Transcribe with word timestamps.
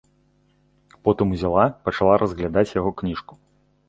Потым 1.07 1.35
узяла, 1.35 1.65
пачала 1.89 2.15
разглядаць 2.23 2.73
яго 2.79 2.95
кніжку. 3.03 3.39